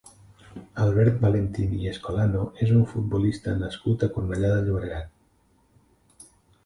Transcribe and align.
Albert 0.83 1.19
Valentín 1.25 1.75
i 1.81 1.91
Escolano 1.91 2.41
és 2.67 2.73
un 2.79 2.87
futbolista 2.93 3.53
nascut 3.63 4.07
a 4.09 4.13
Cornellà 4.17 4.51
de 4.57 4.65
Llobregat. 4.71 6.31